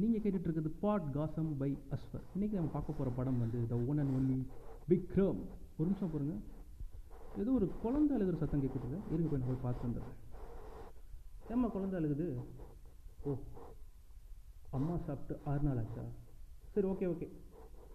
நீங்கள் 0.00 0.22
கேட்டுட்டு 0.22 0.46
இருக்கிறது 0.46 0.70
பாட் 0.82 1.04
காசம் 1.16 1.50
பை 1.58 1.68
அஸ்வர். 1.94 2.24
இன்றைக்கி 2.34 2.54
நம்ம 2.58 2.70
பார்க்க 2.76 2.96
போகிற 2.98 3.10
படம் 3.18 3.38
வந்து 3.42 3.58
the 3.72 3.76
one 3.90 4.00
and 4.02 4.14
only 4.16 4.38
Vikram. 4.90 5.40
ஒரு 5.76 5.86
நிமிஷம் 5.88 6.12
பாருங்க 6.14 6.34
ஏதோ 7.42 7.50
ஒரு 7.58 7.66
குழந்தை 7.82 8.12
அழுகிற 8.16 8.36
சத்தம் 8.40 8.62
கேட்குதுங்க. 8.64 8.98
இருங்க 9.12 9.28
போய் 9.30 9.40
நான் 9.42 9.50
போய் 9.50 9.64
பார்த்து 9.66 9.86
வந்துடுறேன். 9.86 10.16
ஏம்மா 11.54 11.68
குழந்தை 11.76 11.96
அழுகுது? 12.00 12.26
ஓ 13.26 13.36
அம்மா 14.78 14.94
சாப்பிட்டு 15.06 15.34
ஆறு 15.50 15.62
நாள் 15.66 15.80
ஆச்சா? 15.82 16.04
சரி 16.74 16.88
ஓகே 16.92 17.08
ஓகே 17.12 17.28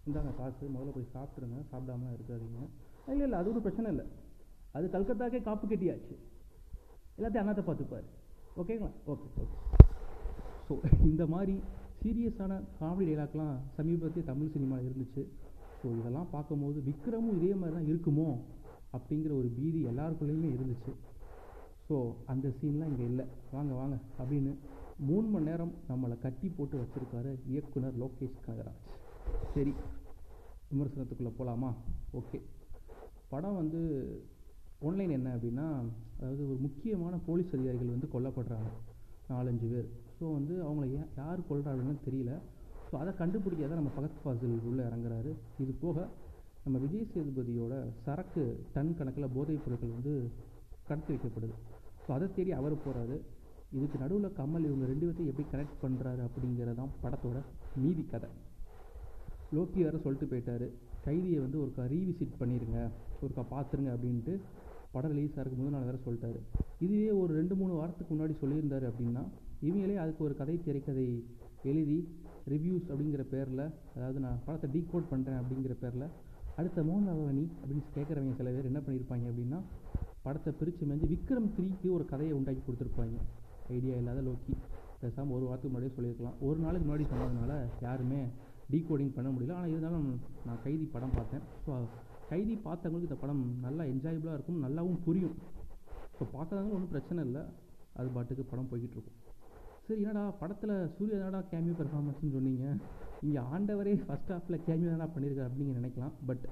இந்தாங்க 0.07 0.31
காசு. 0.39 0.63
முதல்ல 0.75 0.93
போய் 0.97 1.13
சாப்பிட்ருங்க 1.15 1.59
சாப்பிடாமலாம் 1.71 2.15
இருக்காதீங்க. 2.17 2.61
இல்லை 3.11 3.25
இல்லை 3.27 3.37
அது 3.39 3.49
ஒன்றும் 3.51 3.65
பிரச்சனை 3.67 3.89
இல்லை. 3.95 4.05
அது 4.77 4.87
கல்கத்தாக்கே 4.95 5.41
காப்பு 5.49 5.67
கட்டியாச்சு. 5.71 6.15
எல்லாத்தையும் 7.17 7.43
அண்ணாத்த 7.43 7.65
பார்த்துப்பார். 7.69 8.07
ஓகேங்களா 8.61 8.91
ஓகே 9.13 9.27
ஓகே 9.43 9.57
ஸோ 10.67 10.75
இந்த 11.09 11.23
மாதிரி 11.35 11.53
சீரியஸான 12.01 12.53
காமெடி 12.79 13.05
டைலாக்லாம் 13.09 13.55
சமீபத்திய 13.77 14.23
தமிழ் 14.31 14.53
சினிமாவில் 14.55 14.87
இருந்துச்சு. 14.89 15.23
ஸோ 15.79 15.87
இதெல்லாம் 15.99 16.29
பார்க்கும்போது 16.35 16.79
விக்ரமும் 16.89 17.37
இதே 17.39 17.51
மாதிரி 17.61 17.75
தான் 17.77 17.89
இருக்குமோ 17.91 18.27
அப்படிங்கிற 18.97 19.31
ஒரு 19.41 19.49
பீதி 19.57 19.79
எல்லாருக்குள்ளேயுமே 19.91 20.49
இருந்துச்சு. 20.57 20.93
ஸோ 21.87 21.95
அந்த 22.31 22.47
சீன்லாம் 22.59 22.91
இங்கே 22.93 23.05
இல்லை. 23.11 23.25
வாங்க 23.55 23.71
வாங்க 23.81 23.95
அப்படின்னு 24.19 24.51
மூணு 25.09 25.27
மணி 25.33 25.47
நேரம் 25.49 25.73
நம்மளை 25.89 26.15
கட்டி 26.25 26.47
போட்டு 26.57 26.81
வச்சுருக்காரு 26.81 27.31
இயக்குனர் 27.51 27.99
லோகேஷ் 28.01 28.43
கனகராஜ். 28.45 28.81
சரி 29.53 29.73
விமர்சனத்துக்குள்ளே 30.71 31.33
போகலாமா 31.37 31.69
ஓகே 32.19 32.39
படம் 33.31 33.59
வந்து 33.61 33.79
ஒன்லைன் 34.87 35.15
என்ன 35.15 35.29
அப்படின்னா 35.35 35.67
அதாவது 36.17 36.43
ஒரு 36.51 36.59
முக்கியமான 36.65 37.15
போலீஸ் 37.27 37.55
அதிகாரிகள் 37.55 37.95
வந்து 37.95 38.09
கொல்லப்படுறாங்க. 38.13 38.69
நாலஞ்சு 39.31 39.67
பேர். 39.73 39.89
ஸோ 40.19 40.25
வந்து 40.37 40.55
அவங்கள 40.67 40.85
ஏன் 40.99 41.09
யார் 41.19 41.47
கொள்கிறாங்கன்னு 41.49 42.05
தெரியல. 42.07 42.31
ஸோ 42.89 42.95
அதை 43.01 43.11
கண்டுபிடிக்க 43.19 43.63
தான் 43.67 43.79
நம்ம 43.81 43.91
பகத் 43.97 44.21
ஃபாசில் 44.21 44.55
உள்ளே 44.69 44.83
இறங்குறாரு. 44.89 45.31
இது 45.63 45.73
போக 45.83 46.07
நம்ம 46.63 46.77
விஜய் 46.85 47.09
சேதுபதியோட 47.13 47.73
சரக்கு 48.05 48.43
டன் 48.73 48.95
கணக்கில் 48.99 49.33
போதைப் 49.35 49.63
பொருட்கள் 49.65 49.95
வந்து 49.97 50.13
கடத்தி 50.89 51.11
வைக்கப்படுது. 51.13 51.55
ஸோ 52.05 52.09
அதை 52.17 52.27
தேடி 52.37 52.51
அவர் 52.59 52.75
போகிறாரு 52.85 53.17
இதுக்கு 53.77 53.97
நடுவில் 54.03 54.35
கமல் 54.39 54.67
இவங்க 54.69 54.85
ரெண்டு 54.91 55.05
பேர்த்தையும் 55.05 55.31
எப்படி 55.31 55.45
கனெக்ட் 55.51 55.81
பண்ணுறாரு 55.83 56.21
அப்படிங்கிறதான் 56.27 56.93
படத்தோட 57.03 57.39
மீதி 57.81 58.03
கதை. 58.13 58.29
லோக்கி 59.55 59.79
வேறு 59.85 60.03
சொல்லிட்டு 60.05 60.29
போயிட்டாரு. 60.31 60.67
கைதியை 61.05 61.39
வந்து 61.43 61.57
ஒருக்கா 61.63 61.83
ரீவிசிட் 61.93 62.39
பண்ணிடுங்க 62.41 62.79
ஒருக்கா 63.23 63.43
பார்த்துருங்க 63.53 63.91
அப்படின்ட்டு 63.95 64.33
படம் 64.93 65.13
ரிலீஸ் 65.13 65.35
ஆகிறதுக்கு 65.35 65.61
முதல் 65.61 65.75
நாள் 65.75 65.87
வேறு 65.89 66.05
சொல்லிட்டாரு. 66.07 66.39
இதுவே 66.85 67.11
ஒரு 67.21 67.31
ரெண்டு 67.39 67.55
மூணு 67.61 67.73
வாரத்துக்கு 67.79 68.11
முன்னாடி 68.15 68.35
சொல்லியிருந்தாரு 68.41 68.85
அப்படின்னா 68.91 69.23
இவங்களே 69.67 69.95
அதுக்கு 70.03 70.21
ஒரு 70.27 70.35
கதை 70.41 70.55
திரைக்கதை 70.65 71.05
எழுதி 71.69 71.99
ரிவ்யூஸ் 72.53 72.89
அப்படிங்கிற 72.91 73.23
பேரில் 73.33 73.63
அதாவது 73.95 74.19
நான் 74.25 74.41
படத்தை 74.45 74.67
டீகோட் 74.75 75.09
பண்ணுறேன் 75.13 75.39
அப்படிங்கிற 75.41 75.73
பேரில் 75.83 76.05
அடுத்த 76.59 76.79
மோகன்லாவணி 76.89 77.43
அப்படின்னு 77.59 77.83
கேட்குறவங்க 77.97 78.35
சில 78.39 78.51
பேர் 78.55 78.69
என்ன 78.71 78.79
பண்ணியிருப்பாங்க 78.85 79.25
அப்படின்னா 79.31 79.59
படத்தை 80.25 80.51
பிரித்து 80.59 80.85
மேஞ்சு 80.89 81.07
விக்ரம் 81.13 81.49
த்ரீக்கு 81.57 81.87
ஒரு 81.97 82.05
கதையை 82.11 82.33
உண்டாக்கி 82.37 82.61
கொடுத்துருப்பாங்க. 82.63 83.17
ஐடியா 83.75 83.95
இல்லாத 84.01 84.21
லோக்கி. 84.27 84.53
பேசாமல் 85.01 85.35
ஒரு 85.37 85.45
வாரத்துக்கு 85.49 85.73
முன்னாடியே 85.73 85.93
சொல்லியிருக்கலாம். 85.97 86.37
ஒரு 86.47 86.57
நாளுக்கு 86.63 86.85
முன்னாடி 86.87 87.05
சொன்னதுனால 87.11 87.53
யாருமே 87.87 88.19
டீகோடிங் 88.71 89.13
பண்ண 89.17 89.29
முடியல. 89.35 89.55
ஆனால் 89.59 89.71
இருந்தாலும் 89.73 90.09
நான் 90.47 90.61
கைதி 90.65 90.85
படம் 90.95 91.15
பார்த்தேன். 91.17 91.43
ஸோ 91.65 91.71
கைதி 92.31 92.55
பார்த்தவங்களுக்கு 92.67 93.09
இந்த 93.09 93.19
படம் 93.23 93.43
நல்லா 93.67 93.83
என்ஜாயபுளாக 93.93 94.37
இருக்கும் 94.37 94.59
நல்லாவும் 94.65 94.99
புரியும். 95.07 95.37
ஸோ 96.17 96.23
பார்க்காதவங்களும் 96.35 96.77
ஒன்றும் 96.79 96.93
பிரச்சனை 96.95 97.23
இல்லை. 97.29 97.43
அது 97.99 98.09
பாட்டுக்கு 98.17 98.43
படம் 98.51 98.69
போய்கிட்டு 98.71 98.97
இருக்கும். 98.97 99.18
சரி 99.89 100.03
என்னடா 100.03 100.23
படத்தில் 100.39 100.71
சூர்யா 100.95 101.19
என்னடா 101.19 101.39
கேமியோ 101.51 101.75
பெர்ஃபார்மன்ஸ்னு 101.77 102.33
சொன்னீங்க. 102.35 102.65
இங்கே 103.25 103.39
ஆண்டவரே 103.53 103.93
ஃபஸ்ட் 104.01 104.31
ஹாஃபில் 104.33 104.57
கேமியோ 104.65 104.89
தானே 104.91 105.07
பண்ணியிருக்காரு 105.13 105.49
அப்படின்னு 105.49 105.77
நினைக்கலாம். 105.79 106.11
பட் 106.27 106.43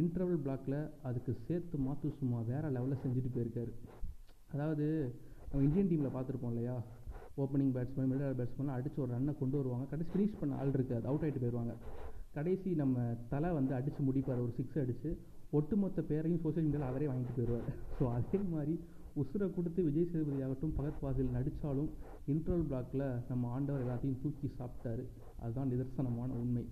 இன்டர்வல் 0.00 0.40
பிளாக்கில் 0.44 0.76
அதுக்கு 1.08 1.32
சேர்த்து 1.46 1.78
மாற்று 1.86 2.10
சும்மா 2.20 2.38
வேறு 2.50 2.68
லெவலில் 2.76 3.00
செஞ்சுட்டு 3.02 3.30
போயிருக்காரு. 3.34 3.72
அதாவது 4.54 4.86
நம்ம 5.50 5.62
இந்தியன் 5.66 5.90
டீமில் 5.90 6.14
பார்த்துருப்போம் 6.14 6.52
இல்லையா? 6.54 6.76
Opening 7.42 7.74
batsman 7.74 8.08
middle 8.12 8.26
order 8.28 8.40
batsman 8.40 8.72
அடித்து 8.76 9.02
ஒரு 9.06 9.12
ரன்னை 9.16 9.34
கொண்டு 9.42 9.58
வருவாங்க. 9.60 9.86
கடைசி 9.92 10.10
ஃபினிஷ் 10.14 10.40
பண்ண 10.40 10.60
ஆள் 10.62 10.74
இருக்காது 10.78 11.06
அவுட் 11.10 11.26
ஆகிட்டு 11.26 11.42
போயிடுவாங்க 11.44 11.74
கடைசி 12.38 12.72
நம்ம 12.82 12.96
தலை 13.34 13.50
வந்து 13.58 13.74
அடித்து 13.80 14.00
முடிப்பார் 14.08 14.42
ஒரு 14.46 14.54
சிக்ஸ் 14.60 14.80
அடித்து 14.84 15.10
ஒட்டுமொத்த 15.58 16.00
பேரையும் 16.10 16.42
சோஷியல் 16.46 16.66
மீடியாவில் 16.66 16.90
அவரே 16.90 17.06
வாங்கிட்டு 17.10 17.36
போயிடுவார் 17.38 17.68
ஸோ 17.98 18.04
அதே 18.18 18.40
மாதிரி 18.54 18.74
உசுரை 19.16 19.54
கொடுத்து 19.54 19.82
விஜய் 19.82 20.08
சேதுபதி 20.12 20.42
ஆகட்டும் 20.42 20.74
பகத் 20.78 21.00
வாசில் 21.00 21.34
நடித்தாலும் 21.34 21.88
இன்ட்ரல் 22.26 22.66
பிளாக்கில் 22.70 23.20
நம்ம 23.28 23.48
ஆண்டவர் 23.48 23.86
எல்லாத்தையும் 23.86 24.20
தூக்கி 24.22 24.50
சாப்பிட்டாரு. 24.58 25.04
அதுதான் 25.40 25.70
நிதர்சனமான 25.70 26.28
உண்மை. 26.28 26.64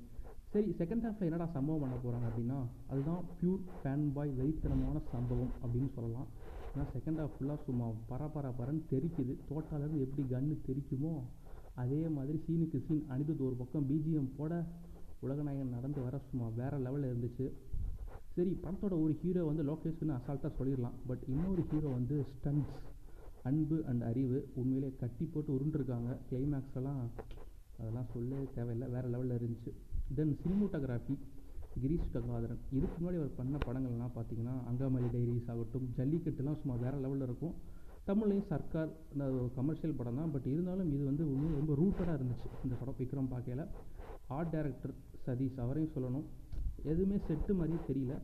சரி 0.52 0.74
செகண்ட் 0.78 1.06
ஹாஃபில் 1.06 1.20
என்னடா 1.20 1.46
சம்பவம் 1.46 1.80
பண்ண 1.80 1.96
போகிறாங்க 1.96 2.30
அப்படின்னா 2.30 2.58
அதுதான் 2.88 3.24
பியூர் 3.40 3.60
ஃபேன் 3.82 4.12
பாய் 4.12 4.30
வெறித்தனமான 4.38 5.00
சம்பவம் 5.12 5.50
அப்படின்னு 5.64 5.90
சொல்லலாம். 5.94 6.26
ஏன்னா 6.74 6.84
செகண்ட் 6.96 7.20
ஹாஃப் 7.20 7.34
ஃபுல்லாக 7.38 7.58
சும்மா 7.64 7.88
பர 7.88 8.22
பர 8.36 8.52
பரன்னு 8.60 8.82
தெரிக்குது. 8.90 9.36
தோட்டாலேருந்து 9.50 10.00
எப்படி 10.00 10.28
கன்று 10.28 10.60
தெரிக்குமோ 10.66 11.22
அதே 11.74 12.08
மாதிரி 12.08 12.40
சீனுக்கு 12.48 12.86
சீன் 12.86 13.04
அனிருத் 13.08 13.40
ஒரு 13.40 13.54
பக்கம் 13.54 13.88
பிஜிஎம் 13.90 14.36
போட 14.36 14.64
உலகநாயகன் 15.22 15.74
நடந்து 15.76 16.02
வர 16.02 16.18
சும்மா 16.30 16.48
வேறு 16.56 16.78
லெவலில் 16.78 17.12
இருந்துச்சு. 17.12 17.52
சரி 18.34 18.52
படத்தோட 18.64 18.94
ஒரு 19.04 19.14
ஹீரோ 19.22 19.42
வந்து 19.50 19.62
லோகேஷ்னு 19.70 20.16
அசால்ட்டாக 20.18 20.52
சொல்லிடலாம். 20.58 20.96
பட் 21.08 21.24
இன்னொரு 21.32 21.62
ஹீரோ 21.70 21.88
வந்து 21.98 22.16
ஸ்டன்ஸ் 22.32 22.72
அன்பு 23.48 23.76
அண்ட் 23.90 24.02
அறிவு 24.10 24.38
உண்மையிலே 24.60 24.90
கட்டி 25.00 25.24
போட்டு 25.32 25.50
உருண்டுருக்காங்க. 25.56 26.10
கிளைமேக்ஸ் 26.28 26.76
எல்லாம் 26.80 27.00
அதெல்லாம் 27.80 28.08
சொல்லவே 28.12 28.46
தேவையில்லை. 28.56 28.86
வேறு 28.94 29.08
லெவலில் 29.14 29.36
இருந்துச்சு. 29.38 29.72
Then 30.16 30.32
cinematography 30.42 31.16
Girish 31.82 32.12
Gangadharan. 32.14 32.62
இதுக்கு 32.76 32.96
முன்னாடி 33.00 33.18
அவர் 33.20 33.36
பண்ண 33.40 33.56
படங்கள்லாம் 33.66 34.14
பார்த்தீங்கன்னா 34.16 34.54
அங்காமலி 34.70 35.08
டைரிஸ் 35.14 35.50
ஆகட்டும் 35.52 35.86
ஜல்லிக்கட்டுலாம் 35.98 36.58
சும்மா 36.62 36.76
வேறு 36.84 36.98
லெவலில் 37.04 37.26
இருக்கும். 37.28 37.54
தமிழ்லையும் 38.08 38.48
சர்க்கார் 38.52 38.90
இந்த 39.12 39.24
கமர்ஷியல் 39.58 39.98
படம் 40.00 40.18
தான். 40.20 40.32
பட் 40.34 40.48
இருந்தாலும் 40.52 40.90
இது 40.94 41.02
வந்து 41.10 41.24
உண்மையாக 41.32 41.58
ரொம்ப 41.60 41.74
ரூட்டடாக 41.80 42.18
இருந்துச்சு. 42.18 42.48
இந்த 42.64 42.74
படம் 42.80 42.98
விக்ரம் 43.00 43.30
பார்க்கையில் 43.34 43.64
ஆர்ட் 44.36 44.52
டைரக்டர் 44.54 44.94
சதீஷ் 45.26 45.60
அவரையும் 45.64 45.94
சொல்லணும். 45.96 46.26
எதுவுமே 46.90 47.16
செட்டு 47.28 47.52
மாதிரியே 47.60 47.80
தெரியல. 47.88 48.14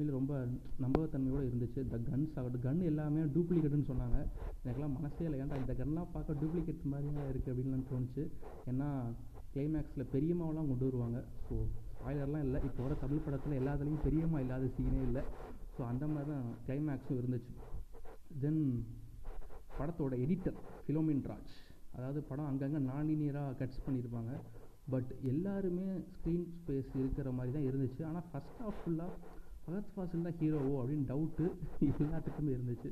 இல்லை 0.00 0.12
ரொம்ப 0.18 0.32
நம்பகத்தன்மையோடு 0.84 1.48
இருந்துச்சு. 1.50 1.80
த 1.92 1.98
கன்ஸ் 2.08 2.36
ஆகட்டும் 2.40 2.64
கன் 2.66 2.80
எல்லாமே 2.90 3.20
டூப்ளிகேட்டுன்னு 3.34 3.90
சொன்னாங்க. 3.90 4.18
எனக்கெல்லாம் 4.62 4.96
மனசே 4.98 5.24
இல்லை. 5.26 5.38
ஏன்டா 5.42 5.58
இந்த 5.62 5.74
கன்லாம் 5.80 6.10
பார்க்க 6.14 6.40
டூப்ளிகேட் 6.42 6.84
மாதிரியாக 6.92 7.30
இருக்குது 7.32 7.52
அப்படின்னு 7.52 7.88
தோணுச்சு. 7.92 8.24
ஏன்னா 8.70 8.88
கிளைமேக்ஸில் 9.54 10.10
பெரியம்மாவெல்லாம் 10.14 10.70
கொண்டு 10.70 10.88
வருவாங்க. 10.88 11.18
ஸோ 11.46 11.56
ஸ்பாய்லர்லாம் 11.92 12.44
இல்லை. 12.46 12.60
இப்போ 12.68 12.80
வர 12.86 12.94
தமிழ் 13.04 13.24
படத்தில் 13.26 13.58
எல்லாத்துலேயும் 13.60 14.04
பெரியம்மா 14.06 14.40
இல்லாத 14.44 14.70
சீனே 14.78 15.02
இல்லை. 15.08 15.22
ஸோ 15.76 15.82
அந்த 15.90 16.06
மாதிரி 16.14 16.30
தான் 16.32 16.48
கிளைமேக்ஸும் 16.66 17.20
இருந்துச்சு. 17.20 17.54
தென் 18.42 18.62
படத்தோட 19.78 20.14
எடிட்டர் 20.24 20.58
ஃபிலோமின் 20.84 21.24
ராஜ் 21.30 21.54
அதாவது 21.96 22.20
படம் 22.28 22.48
அங்கங்கே 22.50 22.80
நான்லீனியராக 22.90 23.56
கட்ஸ் 23.60 23.84
பண்ணியிருப்பாங்க. 23.86 24.32
பட் 24.92 25.10
எல்லாருமே 25.32 25.86
ஸ்க்ரீன் 26.14 26.46
ஸ்பேஸ் 26.56 26.90
இருக்கிற 27.00 27.28
மாதிரி 27.36 27.52
தான் 27.56 27.68
இருந்துச்சு. 27.70 28.02
ஆனால் 28.08 28.26
ஃபஸ்ட் 28.30 28.62
ஆஃப் 28.68 28.80
ஃபுல்லாக 28.80 29.12
ஃபகத் 29.64 29.92
ஃபாசில் 29.94 30.26
தான் 30.26 30.38
ஹீரோவோ 30.40 30.72
அப்படின்னு 30.80 31.06
டவுட்டு 31.10 31.44
எல்லாத்துக்குமே 32.04 32.50
இருந்துச்சு. 32.56 32.90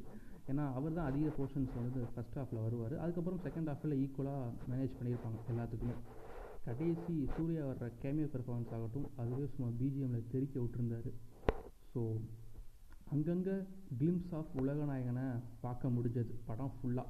ஏன்னா 0.50 0.64
அவர் 0.78 0.96
தான் 0.98 1.08
அதிக 1.10 1.32
போர்ஷன்ஸ் 1.38 1.74
வந்து 1.80 2.00
ஃபஸ்ட் 2.12 2.38
ஹாஃபில் 2.40 2.62
வருவார். 2.66 2.94
அதுக்கப்புறம் 3.02 3.42
செகண்ட் 3.46 3.70
ஹாஃபில் 3.72 3.96
ஈக்குவலாக 4.02 4.52
மேனேஜ் 4.70 4.96
பண்ணியிருப்பாங்க 4.98 5.52
எல்லாத்துக்குமே. 5.54 5.96
கடைசி 6.66 7.14
சூர்யா 7.34 7.62
வர்ற 7.68 7.86
கேமியோ 8.02 8.28
பெர்ஃபார்மன்ஸ் 8.34 8.72
ஆகட்டும் 8.76 9.08
அதுவே 9.22 9.46
சும்மா 9.54 9.68
பிஜிஎம்மில் 9.80 10.30
தெரிக்க 10.34 10.56
விட்டுருந்தாரு. 10.60 11.12
ஸோ 11.92 12.02
அங்கங்கே 13.14 13.56
கிளிம்ஸ் 14.00 14.32
ஆஃப் 14.38 14.52
உலகநாயகனை 14.62 15.26
பார்க்க 15.64 15.94
முடிஞ்சது. 15.96 16.34
படம் 16.48 16.74
ஃபுல்லாக 16.76 17.08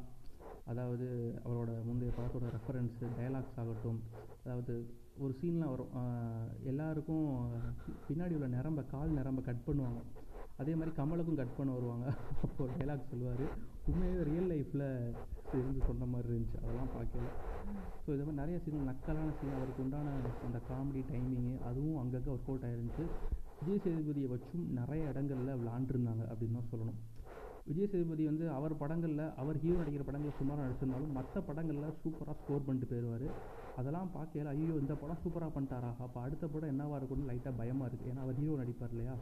அதாவது 0.71 1.06
அவரோட 1.45 1.71
முந்தைய 1.89 2.12
படத்தோட 2.17 2.49
ரெஃபரன்ஸு 2.56 3.06
டைலாக்ஸ் 3.19 3.59
ஆகட்டும் 3.62 4.00
அதாவது 4.45 4.75
ஒரு 5.25 5.33
சீன்லாம் 5.41 5.72
வரும். 5.75 5.92
எல்லாருக்கும் 6.71 7.27
பின்னாடி 8.07 8.34
உள்ள 8.39 8.48
நிரம்ப 8.57 8.83
கால் 8.92 9.16
நிரம்ப 9.19 9.41
கட் 9.48 9.66
பண்ணுவாங்க. 9.66 10.01
அதே 10.60 10.72
மாதிரி 10.78 10.92
கமலுக்கும் 11.01 11.41
கட் 11.41 11.57
பண்ண 11.59 11.71
வருவாங்க. 11.77 12.07
அப்போ 12.45 12.59
ஒரு 12.66 12.72
டைலாக் 12.78 13.10
சொல்லுவார். 13.13 13.45
உண்மையாகவே 13.91 14.25
ரியல் 14.31 14.51
லைஃப்பில் 14.53 14.86
இருந்து 15.59 15.81
சொன்ன 15.89 16.09
மாதிரி 16.13 16.28
இருந்துச்சு. 16.33 16.59
அதெல்லாம் 16.65 16.92
பார்க்கல. 16.97 17.31
ஸோ 18.04 18.09
இது 18.15 18.22
மாதிரி 18.27 18.41
நிறைய 18.42 18.57
சீன் 18.65 18.89
நக்கலான 18.91 19.28
சீன் 19.39 19.57
அவருக்கு 19.59 19.83
உண்டான 19.84 20.15
அந்த 20.47 20.59
காமெடி 20.71 21.03
டைமிங்கு 21.10 21.54
அதுவும் 21.69 21.98
அங்கங்கே 22.03 22.31
ஒர்க் 22.34 22.51
அவுட் 22.51 22.66
ஆயிருந்துச்சு. 22.69 23.04
விஜய் 23.60 23.83
சேதுபதியை 23.84 24.28
வச்சும் 24.34 24.65
நிறைய 24.81 25.10
இடங்களில் 25.13 25.59
விளாண்டுருந்தாங்க 25.60 26.25
அப்படின்னு 26.31 26.59
தான் 26.59 26.71
சொல்லணும். 26.72 27.01
விஜய் 27.66 27.91
சேதுபதி 27.92 28.24
வந்து 28.30 28.44
அவர் 28.56 28.74
படங்களில் 28.80 29.24
அவர் 29.42 29.60
ஹீரோ 29.62 29.76
நடிக்கிற 29.80 30.04
படங்களில் 30.06 30.38
சுமாராக 30.38 30.64
நடிச்சிருந்தாலும் 30.66 31.14
மற்ற 31.18 31.42
படங்களில் 31.48 31.97
சூப்பராக 32.03 32.36
ஸ்கோர் 32.41 32.66
பண்ணிட்டு 32.66 32.88
போயிடுவார் 32.91 33.26
அதெல்லாம் 33.80 34.10
பார்க்கல 34.16 34.53
ஐயோ 34.54 34.74
இந்த 34.82 34.94
படம் 35.03 35.20
சூப்பராக 35.22 35.50
பண்ணிட்டாரா? 35.56 35.91
அப்போ 36.06 36.18
அடுத்த 36.26 36.44
படம் 36.54 36.72
என்னவாக 36.72 36.98
இருக்கும்னு 37.00 37.28
லைட்டாக 37.30 37.54
பயமாக 37.60 37.88
இருக்குது 37.91 38.10
ஏன்னா 38.12 38.24
அவர் 38.24 38.41
ஹீரோ 38.41 38.56
நடிப்பார் 38.62 38.92
இல்லையா? 38.94 39.14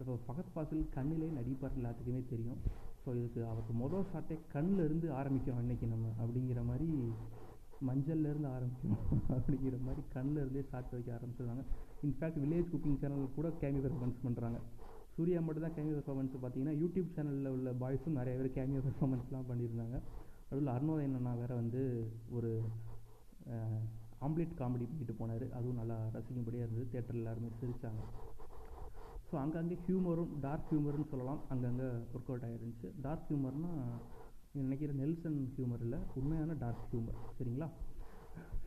இப்போ 0.00 0.14
பகத் 0.28 0.52
பாசில் 0.54 0.82
கண்ணிலே 0.96 1.28
நடிப்பார் 1.38 1.78
எல்லாத்துக்குமே 1.78 2.22
தெரியும். 2.32 2.58
ஸோ 3.02 3.08
இதுக்கு 3.20 3.40
அவருக்கு 3.50 3.74
மொதல் 3.82 4.08
ஷாட்டே 4.10 4.36
கண்ணில் 4.54 4.84
இருந்து 4.86 5.06
ஆரம்பிக்கும் 5.20 5.60
அன்னைக்கு 5.60 5.86
நம்ம. 5.94 6.12
அப்படிங்கிற 6.22 6.62
மாதிரி 6.70 6.88
மஞ்சள்லேருந்து 7.88 8.50
ஆரம்பிக்கும் 8.56 8.94
அப்படிங்கிற 9.36 9.78
மாதிரி 9.86 10.02
கண்ணில் 10.14 10.42
இருந்தே 10.42 10.62
ஸ்டார்ட் 10.68 10.94
வைக்க 10.94 11.10
ஆரம்பிச்சிருந்தாங்க 11.16 11.64
in fact 12.06 12.38
village 12.42 12.70
cooking 12.72 13.00
channel 13.02 13.34
கூட 13.38 13.48
கேமி 13.62 13.80
பர்ஃபார்மன்ஸ் 13.84 14.24
பண்ணுறாங்க 14.26 14.58
சூர்யா 15.16 15.40
மட்டும் 15.44 15.64
தான் 15.66 15.74
கேமியோ 15.76 15.94
பெர்ஃபார்மன்ஸ் 15.98 16.34
பார்த்தீங்கன்னா 16.40 16.74
யூடியூப் 16.80 17.12
சேனலில் 17.16 17.52
உள்ள 17.56 17.70
பாய்ஸும் 17.82 18.18
நிறைய 18.20 18.34
பேர் 18.38 18.56
கேமியோ 18.56 18.80
பெர்ஃபார்மன்ஸ்லாம் 18.86 19.46
பண்ணியிருந்தாங்க. 19.50 19.98
அதில் 20.50 20.72
அருணோதயன் 20.74 21.16
அண்ணா 21.18 21.32
வேறு 21.40 21.54
வந்து 21.60 21.80
ஒரு 22.36 22.50
ஆம்லேட் 24.26 24.52
காமெடி 24.60 24.84
பண்ணிட்டு 24.90 25.14
போனார். 25.20 25.46
அதுவும் 25.58 25.80
நல்லா 25.80 25.96
ரசிக்கும்படியாக 26.16 26.66
இருந்தது. 26.66 26.86
தேட்டரில் 26.94 27.22
எல்லாருமே 27.22 27.50
சிரித்தாங்க 27.60 28.02
ஸோ 29.28 29.34
அங்கங்கே 29.44 29.76
ஹியூமரும் 29.86 30.32
டார்க் 30.44 30.68
ஹியூமர்னு 30.72 31.06
சொல்லலாம். 31.12 31.40
அங்கங்கே 31.52 31.88
ஒர்க் 32.14 32.30
அவுட் 32.30 32.46
ஆகிருந்துச்சு 32.48 32.88
டார்க் 33.06 33.26
ஹியூமர்னால் 33.30 33.80
நினைக்கிற 34.58 34.92
நெல்சன் 35.00 35.38
ஹியூமர் 35.56 35.82
இல்லை 35.86 35.98
உண்மையான 36.18 36.56
டார்க் 36.64 36.84
ஹியூமர் 36.90 37.18
சரிங்களா? 37.38 37.68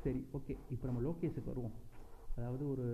சரி 0.04 0.22
ஓகே 0.38 0.56
இப்போ 0.74 0.86
நம்ம 0.90 1.02
லோகேஷுக்கு 1.07 1.52
வருவோம். 1.54 1.78
அதாவது 2.38 2.63
ஒரு 2.74 2.88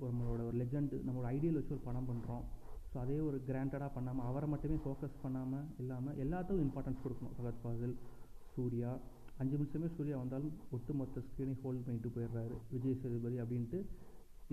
ஒரு 0.00 0.10
நம்மளோட 0.12 0.42
ஒரு 0.48 0.56
லெஜண்ட் 0.62 0.92
நம்மளோட 1.06 1.28
ஐடியல் 1.36 1.58
வச்சு 1.58 1.74
ஒரு 1.76 1.84
படம் 1.86 2.08
பண்ணுறோம் 2.10 2.44
ஸோ 2.90 2.96
அதே 3.04 3.16
ஒரு 3.28 3.38
கிராண்டடாக 3.48 3.90
பண்ணாமல் 3.96 4.26
அவரை 4.30 4.46
மட்டுமே 4.52 4.76
ஃபோக்கஸ் 4.84 5.16
பண்ணாமல் 5.24 5.66
இல்லாமல் 5.82 6.18
எல்லாத்துக்கும் 6.24 6.64
இம்பார்ட்டன்ஸ் 6.66 7.02
கொடுக்கணும். 7.04 7.34
ஃபகத் 7.38 7.62
ஃபாசில் 7.62 7.96
சூர்யா 8.54 8.92
அஞ்சு 9.42 9.56
நிமிஷமே 9.60 9.88
சூர்யா 9.96 10.16
வந்தாலும் 10.22 10.54
ஒட்டுமொத்த 10.76 11.22
ஸ்க்ரீனை 11.26 11.56
ஹோல்ட் 11.64 11.84
பண்ணிட்டு 11.86 12.10
போயிடுறாரு. 12.16 12.56
விஜய் 12.74 13.00
சேதுபதி 13.02 13.36
அப்படின்ட்டு 13.42 13.80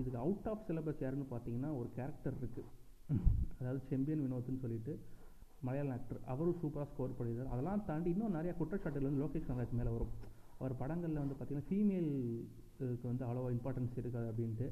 இதுக்கு 0.00 0.18
அவுட் 0.24 0.48
ஆஃப் 0.52 0.64
சிலபஸ் 0.68 1.02
யாருன்னு 1.04 1.26
பார்த்தீங்கன்னா 1.32 1.70
ஒரு 1.80 1.88
கேரக்டர் 1.98 2.36
இருக்குது 2.40 2.72
அதாவது 3.60 3.80
செம்பியன் 3.90 4.22
வினோத்னு 4.24 4.62
சொல்லிட்டு 4.64 4.92
மலையாள 5.66 5.90
ஆக்டர் 5.96 6.20
அவரும் 6.32 6.58
சூப்பராக 6.62 6.88
ஸ்கோர் 6.92 7.16
பண்ணியிருந்தார் 7.18 7.52
அதெல்லாம் 7.54 7.84
தாண்டி 7.88 8.08
இன்னும் 8.14 8.34
நிறையா 8.38 8.54
குற்றச்சாட்டுகள் 8.58 9.08
வந்து 9.08 9.22
லோகேஷ் 9.24 9.46
கனராஜ் 9.48 9.78
மேலே 9.78 9.90
வரும். 9.96 10.12
அவர் 10.60 10.74
படங்களில் 10.82 11.22
வந்து 11.22 11.36
பார்த்திங்கன்னா 11.38 11.68
ஃபீமேலுக்கு 11.70 13.06
வந்து 13.10 13.24
அவ்வளோவா 13.26 13.50
இம்பார்ட்டன்ஸ் 13.56 13.98
இருக்காது 14.02 14.28
அப்படின்ட்டு 14.32 14.66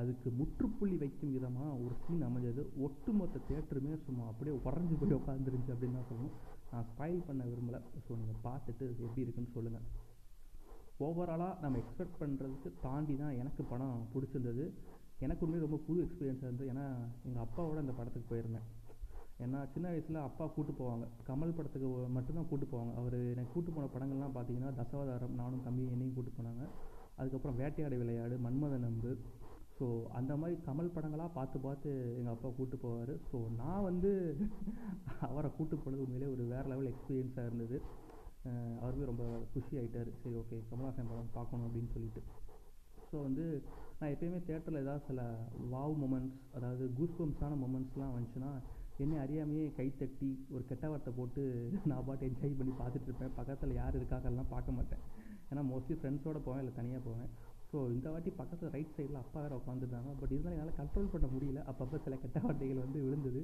அதுக்கு 0.00 0.28
முற்றுப்புள்ளி 0.38 0.96
வைக்கும் 1.02 1.32
விதமாக 1.36 1.70
ஒரு 1.84 1.94
சீன் 2.02 2.26
அமைஞ்சது. 2.28 2.62
ஒட்டுமொத்த 2.86 3.40
தேட்டருமே 3.48 3.94
சும்மா 4.06 4.24
அப்படியே 4.32 4.54
உடஞ்சி 4.66 4.96
போய் 5.00 5.18
உட்காந்துருந்துச்சு 5.20 5.74
அப்படின்னு 5.74 5.98
தான் 5.98 6.08
சொல்லணும். 6.10 6.36
நான் 6.72 6.86
ஸ்பாயில் 6.90 7.26
பண்ண 7.28 7.42
விரும்பலை. 7.50 7.80
ஸோ 8.06 8.10
நீங்கள் 8.20 8.42
பார்த்துட்டு 8.46 8.86
எப்படி 9.06 9.24
இருக்குன்னு 9.24 9.54
சொல்லுங்கள் 9.56 9.86
ஓவராலாக 11.06 11.60
நம்ம 11.62 11.78
எக்ஸ்பெக்ட் 11.82 12.20
பண்ணுறதுக்கு 12.20 12.70
தாண்டி 12.84 13.16
தான் 13.22 13.36
எனக்கு 13.40 13.62
படம் 13.72 13.98
பிடிச்சிருந்தது. 14.12 14.64
எனக்கு 15.24 15.44
உண்மையே 15.44 15.64
ரொம்ப 15.64 15.78
புது 15.86 15.98
எக்ஸ்பீரியன்ஸாக 16.06 16.48
இருந்தது. 16.48 16.70
ஏன்னா 16.72 16.86
எங்கள் 17.28 17.44
அப்பாவோட 17.44 17.78
அந்த 17.84 17.94
படத்துக்கு 17.98 18.30
போயிருந்தேன். 18.32 18.66
ஏன்னா 19.44 19.58
சின்ன 19.72 19.86
வயசில் 19.92 20.18
அப்பா 20.26 20.44
கூட்டு 20.54 20.72
போவாங்க. 20.80 21.04
கமல் 21.28 21.56
படத்துக்கு 21.58 21.88
மட்டும்தான் 22.16 22.48
கூட்டு 22.50 22.66
போவாங்க. 22.72 22.92
அவர் 23.00 23.16
எனக்கு 23.34 23.52
கூட்டு 23.52 23.72
போன 23.76 23.88
படங்கள்லாம் 23.94 24.34
பார்த்தீங்கன்னா 24.36 24.70
தசாவதாரம் 24.80 25.36
நானும் 25.40 25.64
தம்பி 25.66 25.84
என்னையும் 25.94 26.16
கூட்டு 26.16 26.32
போனாங்க. 26.38 26.64
அதுக்கப்புறம் 27.20 27.58
வேட்டையாடு 27.60 27.96
விளையாடு 28.00 28.34
மன்மத 28.46 28.78
நம்பு 28.86 29.12
ஸோ 29.78 29.86
அந்த 30.18 30.32
மாதிரி 30.36 30.56
கமல் 30.66 30.94
படங்களாக 30.94 31.30
பார்த்து 31.36 31.58
பார்த்து 31.66 31.90
எங்கள் 32.18 32.34
அப்பா 32.34 32.48
கூட்டு 32.56 32.76
போவார். 32.84 33.12
ஸோ 33.30 33.36
நான் 33.60 33.84
வந்து 33.88 34.10
அவரை 35.28 35.48
கூட்டு 35.58 35.76
போனது 35.76 36.04
உண்மையிலே 36.04 36.30
ஒரு 36.34 36.44
வேறு 36.52 36.70
லெவல் 36.72 36.90
எக்ஸ்பீரியன்ஸாக 36.92 37.48
இருந்தது. 37.48 37.76
அவருமே 38.82 39.04
ரொம்ப 39.10 39.24
குஷி 39.52 39.74
ஆகிட்டார் 39.80 40.10
சரி 40.22 40.36
ஓகே 40.42 40.58
கமல்ஹாசன் 40.70 41.10
படம் 41.10 41.36
பார்க்கணும் 41.36 41.66
அப்படின்னு 41.68 41.90
சொல்லிட்டு. 41.96 42.22
ஸோ 43.10 43.16
வந்து 43.26 43.44
நான் 43.98 44.12
எப்பயுமே 44.14 44.40
தேட்டரில் 44.48 44.82
ஏதாவது 44.84 45.06
சில 45.08 45.20
வாவ் 45.74 45.94
மூமெண்ட்ஸ் 46.02 46.40
அதாவது 46.56 46.84
கூஸ்பம்ஸான 46.98 47.58
மூமெண்ட்ஸ்லாம் 47.62 48.14
வந்துச்சுன்னா 48.16 48.50
என்னை 49.02 49.16
அறியாமையே 49.24 49.66
கைத்தட்டி 49.78 50.30
ஒரு 50.54 50.62
கெட்ட 50.70 50.86
வார்த்தை 50.92 51.12
போட்டு 51.18 51.42
நான் 51.90 52.06
பாட்டு 52.08 52.28
என்ஜாய் 52.30 52.58
பண்ணி 52.60 52.74
பார்த்துட்டு 52.82 53.08
இருப்பேன். 53.10 53.34
பக்கத்தில் 53.38 53.78
யார் 53.80 53.98
இருக்காங்கலாம் 54.00 54.52
பார்க்க 54.54 54.78
மாட்டேன். 54.78 55.04
ஏன்னா 55.50 55.62
மோஸ்ட்லி 55.72 55.96
ஃப்ரெண்ட்ஸோடு 56.00 56.40
போவேன் 56.46 56.62
இல்லை 56.62 56.74
தனியாக 56.80 57.02
போவேன். 57.08 57.30
ஸோ 57.70 57.78
இந்த 57.94 58.06
வாட்டி 58.12 58.30
பக்கத்தில் 58.40 58.72
ரைட் 58.74 58.94
சைடில் 58.96 59.18
அப்பா 59.22 59.38
வேறு 59.44 59.56
உட்காந்துருந்தாங்க 59.60 60.12
பட் 60.20 60.32
இருந்தாலும் 60.34 60.58
என்னால் 60.58 60.78
கண்ட்ரோல் 60.80 61.10
பண்ண 61.14 61.26
முடியல. 61.34 61.62
அப்பப்போ 61.70 61.98
சில 62.04 62.16
கெட்ட 62.22 62.38
வார்த்தைகள் 62.44 62.84
வந்து 62.84 63.00
விழுந்தது. 63.06 63.40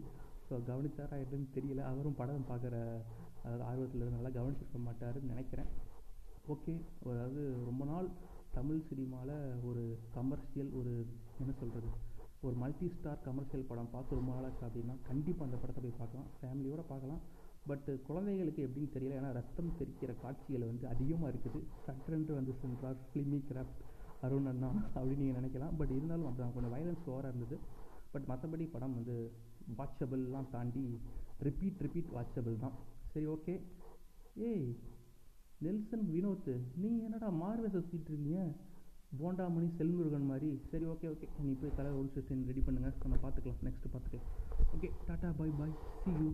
ஸோ 0.49 0.55
கவனிச்சாரா 0.71 1.17
என்னன்னு 1.25 1.49
தெரியல. 1.56 1.82
அவரும் 1.91 2.17
படம் 2.21 2.49
பார்க்குற 2.53 2.76
அதாவது 3.44 3.65
ஆர்வத்தில் 3.71 4.03
இருந்து 4.03 4.19
நல்லா 4.19 4.32
கவனிச்சிருக்க 4.38 4.81
மாட்டாருன்னு 4.88 5.32
நினைக்கிறேன். 5.35 5.71
ஓகே 6.55 6.75
அதாவது 7.12 7.43
ரொம்ப 7.69 7.82
நாள் 7.93 8.09
தமிழ் 8.59 8.82
சினிமாவில் 8.91 9.37
ஒரு 9.69 9.85
கமர்ஷியல் 10.17 10.73
ஒரு 10.81 10.93
என்ன 11.43 11.53
சொல்கிறது 11.61 11.88
ஒரு 12.47 12.56
மல்டி 12.62 12.87
ஸ்டார் 12.94 13.25
கமர்ஷியல் 13.29 13.69
படம் 13.70 13.93
பார்த்து 13.94 14.19
ரொம்ப 14.19 14.31
நாளாச்சு 14.37 14.62
அப்படின்னா 14.67 14.94
கண்டிப்பாக 15.09 15.47
அந்த 15.49 15.59
படத்தை 15.62 15.81
போய் 15.85 16.00
பார்க்கலாம். 16.00 16.29
ஃபேமிலியோடு 16.38 16.85
பார்க்கலாம். 16.93 17.23
பட்டு 17.70 17.93
குழந்தைகளுக்கு 18.09 18.65
எப்படின்னு 18.67 18.94
தெரியல. 18.97 19.19
ஏன்னா 19.20 19.31
ரத்தம் 19.38 19.77
தெரிக்கிற 19.79 20.12
காட்சிகள் 20.23 20.70
வந்து 20.70 20.87
அதிகமாக 20.93 21.31
இருக்குது. 21.32 21.61
சட்டென்று 21.87 22.32
வந்து 22.38 22.55
சென்றார். 22.62 22.99
ஃபிலிமி 23.11 23.38
கிராஃப்ட் 23.50 23.81
அருண் 24.26 24.50
அண்ணா 24.53 24.71
அப்படின்னு 24.94 25.23
நீங்கள் 25.23 25.41
நினைக்கலாம். 25.41 25.76
பட் 25.81 25.94
இருந்தாலும் 25.97 26.29
அதுதான் 26.31 26.55
கொஞ்சம் 26.56 26.75
வயலன்ஸ் 26.75 27.09
ஓவராக 27.12 27.32
இருந்தது. 27.32 27.59
பட் 28.12 28.29
மற்றபடி 28.32 28.67
படம் 28.75 28.97
வந்து 28.99 29.17
வாட்சபிள்லாம் 29.79 30.50
தாண்டி 30.55 30.85
ரிப்பீட் 31.47 31.81
ரிப்பீட் 31.87 32.12
வாட்சபிள் 32.17 32.62
தான். 32.65 32.76
சரி 33.12 33.26
ஓகே 33.35 33.55
ஏய் 34.49 34.69
நெல்சன் 35.65 36.06
வினோத் 36.15 36.53
நீங்கள் 36.82 37.05
என்னடா 37.09 37.29
மார்வே 37.43 37.69
சுற்றிட்டு 37.75 38.11
இருக்கீங்க? 38.12 38.41
போண்டாமணி 39.21 39.69
செல்முருகன் 39.79 40.29
மாதிரி. 40.31 40.49
சரி 40.70 40.87
ஓகே 40.93 41.06
ஓகே 41.12 41.27
நீ 41.47 41.53
போய் 41.61 41.77
தலை 41.77 41.91
ஒரு 41.99 42.09
ரெடி 42.50 42.62
பண்ணுங்கள் 42.67 42.97
நம்ம 43.05 43.19
பார்த்துக்கலாம். 43.25 43.62
நெக்ஸ்ட்டு 43.69 43.93
பார்த்துக்கலாம் 43.94 44.29
okay 44.77 44.91
tata 45.09 45.31
bye 45.41 45.56
bye 45.61 45.75
see 46.03 46.12
you 46.20 46.29